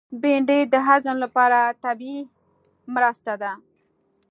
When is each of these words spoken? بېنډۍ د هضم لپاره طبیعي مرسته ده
بېنډۍ 0.21 0.61
د 0.73 0.75
هضم 0.87 1.15
لپاره 1.23 1.59
طبیعي 1.83 2.19
مرسته 2.95 3.33
ده 3.41 3.51